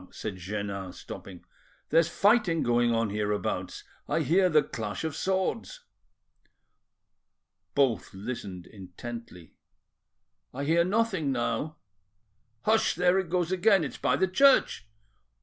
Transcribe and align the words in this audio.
said 0.09 0.37
Jeannin, 0.37 0.91
stopping, 0.91 1.45
"There's 1.89 2.07
fighting 2.09 2.63
going 2.63 2.91
on 2.91 3.11
hereabouts; 3.11 3.83
I 4.09 4.21
hear 4.21 4.49
the 4.49 4.63
clash 4.63 5.03
of 5.03 5.15
swords." 5.15 5.81
Both 7.75 8.11
listened 8.11 8.65
intently. 8.65 9.53
"I 10.55 10.63
hear 10.63 10.83
nothing 10.83 11.31
now." 11.31 11.77
"Hush! 12.63 12.95
there 12.95 13.19
it 13.19 13.29
goes 13.29 13.51
again. 13.51 13.83
It's 13.83 13.97
by 13.99 14.15
the 14.15 14.27
church." 14.27 14.87